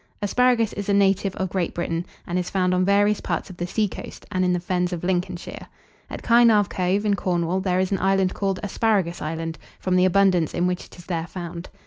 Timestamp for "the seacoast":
3.57-4.25